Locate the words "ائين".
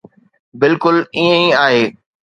1.19-1.35